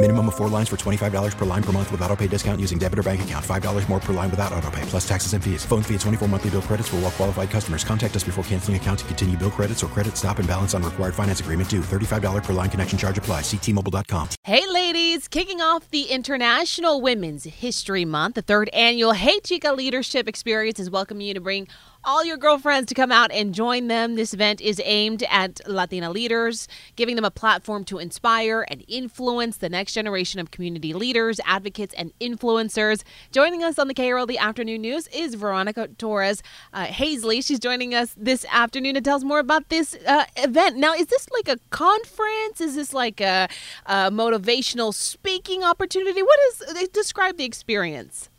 [0.00, 2.78] Minimum of four lines for $25 per line per month with auto pay discount using
[2.78, 3.44] debit or bank account.
[3.44, 5.64] $5 more per line without auto pay, plus taxes and fees.
[5.64, 7.82] Phone fee at 24 monthly bill credits for all well qualified customers.
[7.82, 10.84] Contact us before canceling account to continue bill credits or credit stop and balance on
[10.84, 11.80] required finance agreement due.
[11.80, 13.40] $35 per line connection charge apply.
[13.40, 14.28] Ctmobile.com.
[14.44, 20.28] Hey, ladies, kicking off the International Women's History Month, the third annual Hey Chica Leadership
[20.28, 21.66] Experience is welcoming you to bring
[22.04, 24.14] all your girlfriends to come out and join them.
[24.14, 29.58] This event is aimed at Latina leaders, giving them a platform to inspire and influence
[29.58, 33.02] the next generation of community leaders, advocates, and influencers.
[33.32, 37.44] Joining us on the KRLD Afternoon News is Veronica Torres uh, Hazley.
[37.44, 40.76] She's joining us this afternoon to tell us more about this uh, event.
[40.76, 42.60] Now, is this like a conference?
[42.60, 43.48] Is this like a,
[43.86, 46.22] a motivational speaking opportunity?
[46.22, 48.30] What is describe the experience?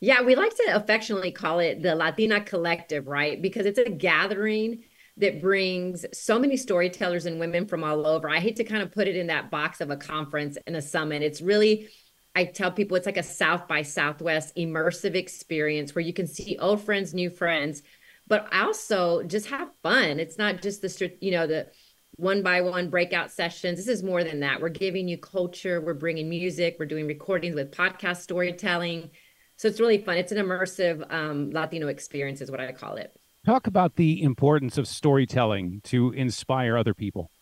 [0.00, 3.40] Yeah, we like to affectionately call it the Latina Collective, right?
[3.40, 4.84] Because it's a gathering
[5.16, 8.30] that brings so many storytellers and women from all over.
[8.30, 10.82] I hate to kind of put it in that box of a conference and a
[10.82, 11.22] summit.
[11.22, 11.88] It's really,
[12.36, 16.56] I tell people it's like a South by Southwest immersive experience where you can see
[16.58, 17.82] old friends, new friends,
[18.28, 20.20] but also just have fun.
[20.20, 21.66] It's not just the, you know, the,
[22.12, 23.78] one by one breakout sessions.
[23.78, 24.60] This is more than that.
[24.60, 29.10] We're giving you culture, we're bringing music, we're doing recordings with podcast storytelling,
[29.58, 30.16] so it's really fun.
[30.16, 33.12] It's an immersive um, Latino experience, is what I call it.
[33.44, 37.32] Talk about the importance of storytelling to inspire other people.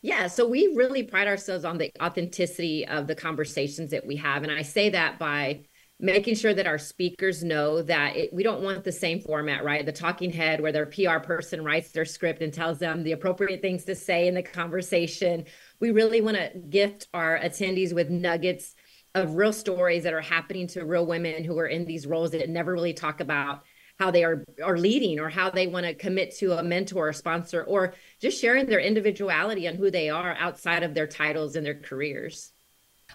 [0.00, 4.44] Yeah, so we really pride ourselves on the authenticity of the conversations that we have.
[4.44, 5.62] And I say that by
[5.98, 9.84] making sure that our speakers know that it, we don't want the same format, right?
[9.84, 13.60] The talking head where their PR person writes their script and tells them the appropriate
[13.60, 15.44] things to say in the conversation.
[15.80, 18.74] We really want to gift our attendees with nuggets
[19.14, 22.48] of real stories that are happening to real women who are in these roles that
[22.48, 23.64] never really talk about
[23.98, 27.12] how they are are leading or how they want to commit to a mentor or
[27.12, 31.66] sponsor or just sharing their individuality and who they are outside of their titles and
[31.66, 32.52] their careers.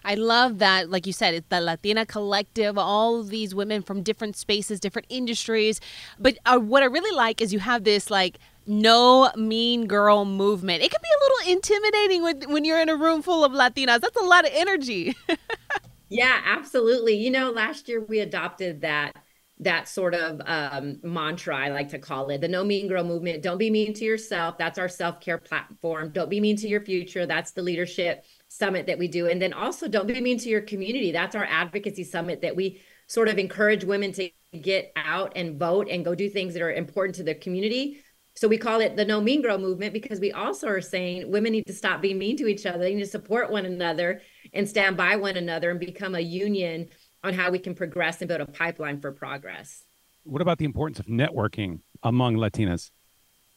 [0.04, 4.36] I love that, like you said, it's the Latina collective, all these women from different
[4.36, 5.80] spaces, different industries.
[6.18, 10.82] But uh, what I really like is you have this like no mean girl movement.
[10.82, 14.00] It can be a little intimidating when, when you're in a room full of Latinas.
[14.00, 15.14] That's a lot of energy.
[16.08, 17.14] Yeah, absolutely.
[17.14, 19.12] You know, last year we adopted that
[19.60, 23.42] that sort of um, mantra I like to call it the no mean girl movement.
[23.42, 24.58] Don't be mean to yourself.
[24.58, 26.10] That's our self care platform.
[26.10, 27.24] Don't be mean to your future.
[27.26, 29.28] That's the leadership summit that we do.
[29.28, 31.10] And then also don't be mean to your community.
[31.10, 34.28] That's our advocacy summit that we sort of encourage women to
[34.60, 38.02] get out and vote and go do things that are important to the community
[38.36, 41.52] so we call it the No Mean Girl movement because we also are saying women
[41.52, 42.78] need to stop being mean to each other.
[42.78, 44.20] They need to support one another
[44.52, 46.88] and stand by one another and become a union
[47.22, 49.84] on how we can progress and build a pipeline for progress.
[50.24, 52.90] What about the importance of networking among Latinas?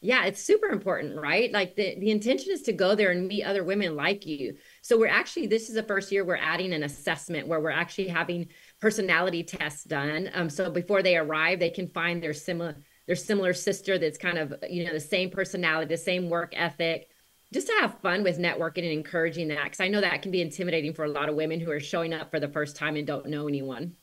[0.01, 1.51] Yeah, it's super important, right?
[1.51, 4.55] Like the, the intention is to go there and meet other women like you.
[4.81, 8.07] So we're actually, this is the first year we're adding an assessment where we're actually
[8.07, 8.47] having
[8.79, 10.29] personality tests done.
[10.33, 12.77] Um, so before they arrive, they can find their similar
[13.07, 17.09] their similar sister that's kind of you know the same personality the same work ethic
[17.53, 20.41] just to have fun with networking and encouraging that because i know that can be
[20.41, 23.07] intimidating for a lot of women who are showing up for the first time and
[23.07, 23.95] don't know anyone.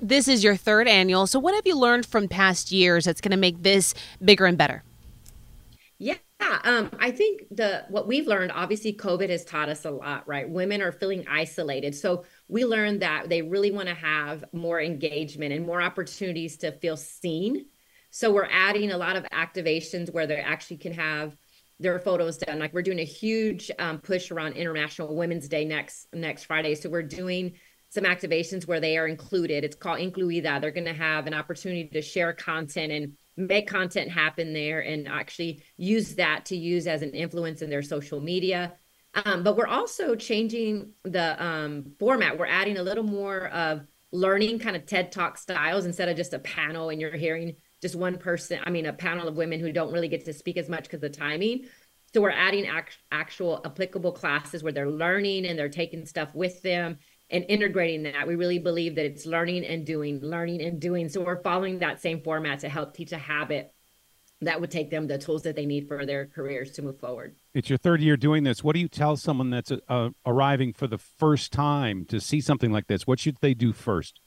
[0.00, 1.26] This is your third annual.
[1.26, 4.58] So what have you learned from past years that's going to make this bigger and
[4.58, 4.82] better?
[5.98, 6.16] Yeah
[6.64, 10.48] um, I think the what we've learned, obviously, COVID has taught us a lot, right?
[10.48, 15.52] Women are feeling isolated, so we learned that they really want to have more engagement
[15.52, 17.66] and more opportunities to feel seen.
[18.10, 21.36] So we're adding a lot of activations where they actually can have
[21.80, 22.58] their photos done.
[22.58, 26.74] Like we're doing a huge um, push around International Women's Day next next Friday.
[26.74, 27.54] So we're doing
[27.88, 29.64] some activations where they are included.
[29.64, 30.60] It's called Incluida.
[30.60, 35.08] They're going to have an opportunity to share content and make content happen there and
[35.08, 38.74] actually use that to use as an influence in their social media.
[39.24, 42.38] Um, but we're also changing the um, format.
[42.38, 46.34] We're adding a little more of learning kind of TED Talk styles instead of just
[46.34, 49.72] a panel and you're hearing just one person, I mean, a panel of women who
[49.72, 51.66] don't really get to speak as much because of the timing.
[52.12, 56.60] So we're adding act- actual applicable classes where they're learning and they're taking stuff with
[56.62, 56.98] them
[57.30, 58.26] and integrating that.
[58.26, 61.08] We really believe that it's learning and doing, learning and doing.
[61.08, 63.72] So we're following that same format to help teach a habit
[64.42, 67.36] that would take them the tools that they need for their careers to move forward.
[67.54, 68.64] It's your third year doing this.
[68.64, 72.72] What do you tell someone that's uh, arriving for the first time to see something
[72.72, 73.06] like this?
[73.06, 74.20] What should they do first?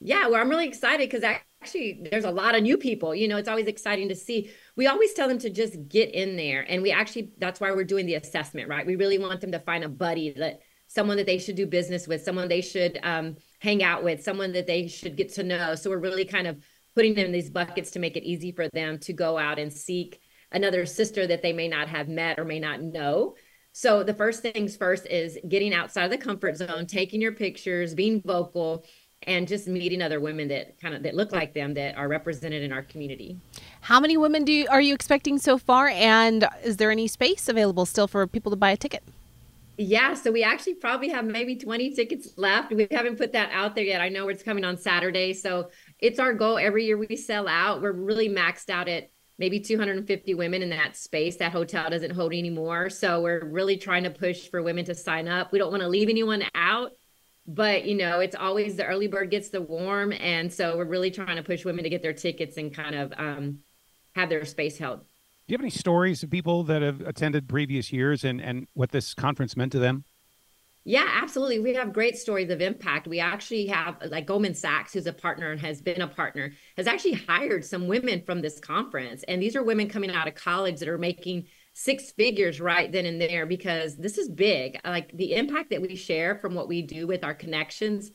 [0.00, 1.22] Yeah, well, I'm really excited because
[1.62, 3.14] actually there's a lot of new people.
[3.14, 4.50] You know, it's always exciting to see.
[4.76, 6.64] We always tell them to just get in there.
[6.68, 8.86] And we actually, that's why we're doing the assessment, right?
[8.86, 12.06] We really want them to find a buddy that someone that they should do business
[12.06, 15.74] with, someone they should um, hang out with, someone that they should get to know.
[15.74, 16.62] So we're really kind of
[16.94, 19.72] putting them in these buckets to make it easy for them to go out and
[19.72, 20.20] seek
[20.52, 23.34] another sister that they may not have met or may not know.
[23.72, 27.94] So the first things first is getting outside of the comfort zone, taking your pictures,
[27.94, 28.86] being vocal,
[29.26, 32.62] and just meeting other women that kind of that look like them that are represented
[32.62, 33.36] in our community.
[33.82, 37.48] How many women do you, are you expecting so far and is there any space
[37.48, 39.02] available still for people to buy a ticket?
[39.78, 42.72] Yeah, so we actually probably have maybe 20 tickets left.
[42.72, 44.00] We haven't put that out there yet.
[44.00, 47.82] I know it's coming on Saturday, so it's our goal every year we sell out.
[47.82, 51.36] We're really maxed out at maybe 250 women in that space.
[51.36, 52.88] That hotel doesn't hold anymore.
[52.88, 55.52] So we're really trying to push for women to sign up.
[55.52, 56.92] We don't want to leave anyone out,
[57.46, 60.12] but you know, it's always the early bird gets the worm.
[60.12, 63.12] And so we're really trying to push women to get their tickets and kind of
[63.16, 63.58] um,
[64.14, 65.00] have their space held.
[65.00, 68.90] Do you have any stories of people that have attended previous years and, and what
[68.90, 70.04] this conference meant to them?
[70.88, 71.58] Yeah, absolutely.
[71.58, 73.08] We have great stories of impact.
[73.08, 76.86] We actually have like Goldman Sachs, who's a partner and has been a partner, has
[76.86, 79.24] actually hired some women from this conference.
[79.24, 81.46] And these are women coming out of college that are making
[81.78, 84.80] six figures right then and there because this is big.
[84.84, 88.12] Like the impact that we share from what we do with our connections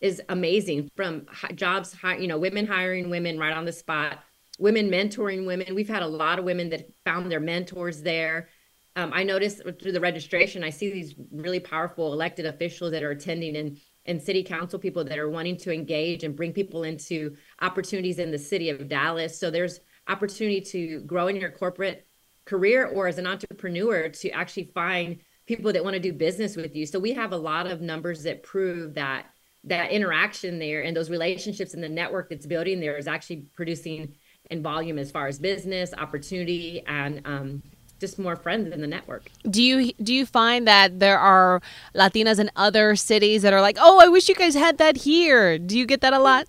[0.00, 4.18] is amazing from jobs, you know, women hiring women right on the spot,
[4.58, 5.74] women mentoring women.
[5.74, 8.48] We've had a lot of women that found their mentors there
[8.96, 13.10] um, I noticed through the registration, I see these really powerful elected officials that are
[13.10, 17.34] attending and and city council people that are wanting to engage and bring people into
[17.62, 19.40] opportunities in the city of Dallas.
[19.40, 22.06] So there's opportunity to grow in your corporate
[22.44, 26.74] career or as an entrepreneur to actually find people that want to do business with
[26.74, 26.86] you.
[26.86, 29.26] So we have a lot of numbers that prove that
[29.66, 34.14] that interaction there and those relationships and the network that's building there is actually producing
[34.50, 37.62] in volume as far as business opportunity and um,
[37.98, 39.30] just more friends in the network.
[39.48, 41.62] Do you do you find that there are
[41.94, 45.58] Latinas in other cities that are like, "Oh, I wish you guys had that here."
[45.58, 46.46] Do you get that a lot?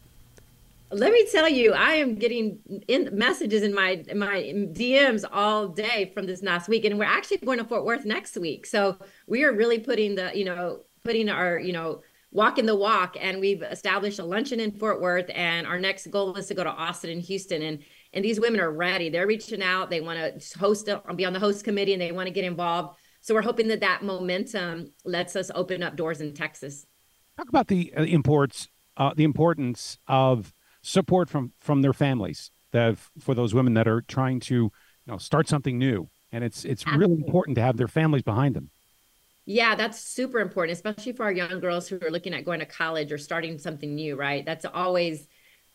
[0.92, 6.12] Let me tell you, I am getting in messages in my my DMs all day
[6.14, 8.66] from this last week, and we're actually going to Fort Worth next week.
[8.66, 8.98] So
[9.28, 12.02] we are really putting the you know putting our you know
[12.32, 16.36] walking the walk, and we've established a luncheon in Fort Worth, and our next goal
[16.36, 17.80] is to go to Austin and Houston, and
[18.14, 19.10] and these women are ready.
[19.10, 19.90] They're reaching out.
[19.90, 22.98] They want to host, be on the host committee, and they want to get involved.
[23.22, 26.86] So we're hoping that that momentum lets us open up doors in Texas.
[27.38, 30.54] Talk about the uh, imports, uh, the importance of
[30.86, 34.72] support from from their families that for those women that are trying to you
[35.08, 37.08] know start something new, and it's it's Absolutely.
[37.08, 38.70] really important to have their families behind them.
[39.46, 42.66] Yeah, that's super important, especially for our young girls who are looking at going to
[42.66, 44.44] college or starting something new, right?
[44.44, 45.28] That's always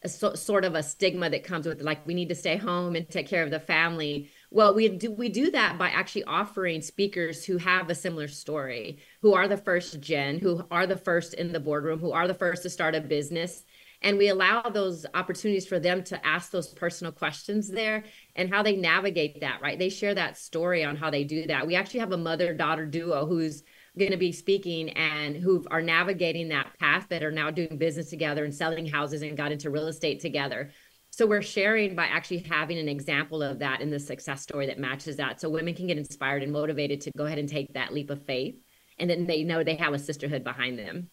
[0.02, 2.96] a so, sort of a stigma that comes with like we need to stay home
[2.96, 6.80] and take care of the family well we do we do that by actually offering
[6.80, 11.35] speakers who have a similar story who are the first gen who are the first
[11.35, 13.64] in the boardroom who are the first to start a business
[14.02, 18.04] and we allow those opportunities for them to ask those personal questions there
[18.35, 21.66] and how they navigate that right they share that story on how they do that
[21.66, 23.62] we actually have a mother daughter duo who's
[23.99, 28.11] going to be speaking and who are navigating that path that are now doing business
[28.11, 30.71] together and selling houses and got into real estate together.
[31.11, 34.78] So we're sharing by actually having an example of that in the success story that
[34.78, 35.40] matches that.
[35.40, 38.25] So women can get inspired and motivated to go ahead and take that leap of
[38.25, 38.57] faith.
[38.99, 41.11] And then they know they have a sisterhood behind them.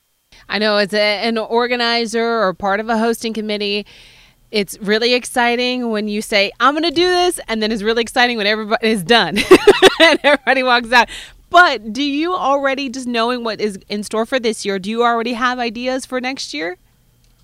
[0.50, 3.86] I know as a, an organizer or part of a hosting committee,
[4.52, 7.40] it's really exciting when you say, I'm going to do this.
[7.48, 9.38] And then it's really exciting when everybody is done
[10.00, 11.10] and everybody walks out.
[11.50, 15.04] But do you already, just knowing what is in store for this year, do you
[15.04, 16.78] already have ideas for next year?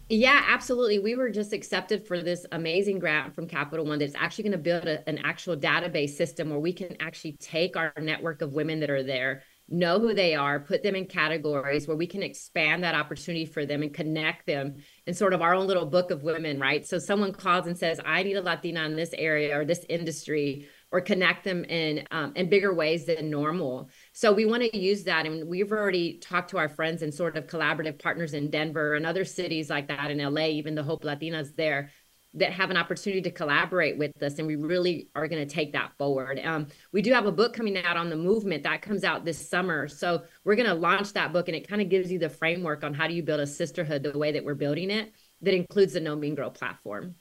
[0.10, 1.00] Yeah, absolutely.
[1.00, 4.58] We were just accepted for this amazing grant from Capital One that's actually going to
[4.58, 8.82] build a, an actual database system where we can actually take our network of women
[8.82, 12.84] that are there, know who they are, put them in categories where we can expand
[12.84, 14.76] that opportunity for them and connect them
[15.08, 16.86] in sort of our own little book of women, right?
[16.86, 20.68] So someone calls and says, I need a Latina in this area or this industry
[20.94, 23.90] or connect them in um, in bigger ways than normal.
[24.14, 27.36] So we want to use that, and we've already talked to our friends and sort
[27.36, 31.04] of collaborative partners in Denver and other cities like that in LA, even the Hope
[31.04, 31.90] Latinas there,
[32.36, 35.74] that have an opportunity to collaborate with us and we really are going to take
[35.74, 36.40] that forward.
[36.44, 39.50] Um, we do have a book coming out on the movement that comes out this
[39.50, 39.88] summer.
[39.88, 42.84] So we're going to launch that book and it kind of gives you the framework
[42.84, 45.94] on how do you build a sisterhood the way that we're building it that includes
[45.94, 47.16] the no mean girl platform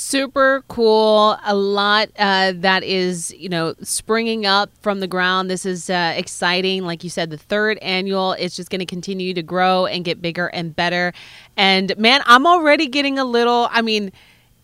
[0.00, 1.36] Super cool.
[1.44, 5.50] A lot uh, that is, you know, springing up from the ground.
[5.50, 6.84] This is uh, exciting.
[6.84, 10.22] Like you said, the third annual is just going to continue to grow and get
[10.22, 11.12] bigger and better.
[11.58, 14.10] And man, I'm already getting a little, I mean,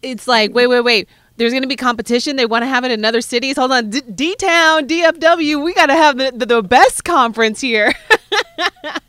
[0.01, 1.07] it's like, wait, wait, wait.
[1.37, 2.37] There's going to be competition.
[2.37, 3.57] They want to have it in other cities.
[3.57, 3.91] Hold on.
[3.91, 7.93] D Town, DFW, we got to have the, the, the best conference here.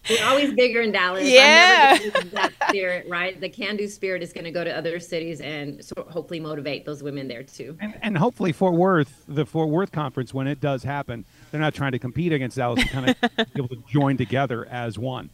[0.09, 1.27] We're always bigger in Dallas.
[1.27, 1.97] Yeah.
[2.31, 3.39] that spirit, right?
[3.39, 6.85] The can do spirit is going to go to other cities and so hopefully motivate
[6.85, 7.77] those women there too.
[7.81, 11.73] And, and hopefully Fort Worth, the Fort Worth conference, when it does happen, they're not
[11.73, 13.21] trying to compete against Dallas, kind of
[13.53, 15.29] be able to join together as one.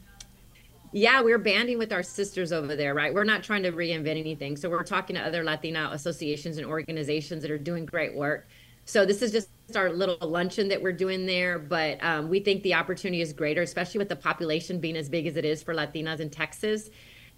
[0.95, 3.11] Yeah, we're banding with our sisters over there, right?
[3.11, 4.55] We're not trying to reinvent anything.
[4.55, 8.47] So we're talking to other Latina associations and organizations that are doing great work.
[8.85, 12.63] So this is just our little luncheon that we're doing there, but um, we think
[12.63, 15.73] the opportunity is greater, especially with the population being as big as it is for
[15.73, 16.89] Latinas in Texas.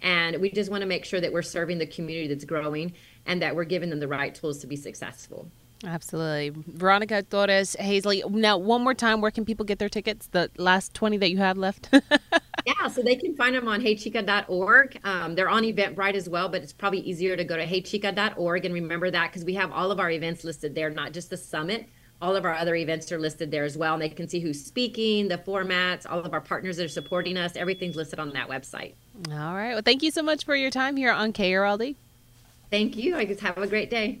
[0.02, 3.40] And we just want to make sure that we're serving the community that's growing and
[3.42, 5.50] that we're giving them the right tools to be successful.
[5.84, 6.52] Absolutely.
[6.66, 8.28] Veronica Torres, Hazley.
[8.30, 10.28] Now, one more time, where can people get their tickets?
[10.28, 11.88] The last 20 that you have left?
[12.66, 14.98] yeah, so they can find them on heychica.org.
[15.04, 18.74] Um, they're on Eventbrite as well, but it's probably easier to go to heychica.org and
[18.74, 21.86] remember that because we have all of our events listed there, not just the summit.
[22.22, 23.92] All of our other events are listed there as well.
[23.92, 27.36] And they can see who's speaking, the formats, all of our partners that are supporting
[27.36, 27.56] us.
[27.56, 28.94] Everything's listed on that website.
[29.30, 29.74] All right.
[29.74, 31.96] Well, thank you so much for your time here on KRLD.
[32.70, 33.16] Thank you.
[33.16, 34.20] I just have a great day.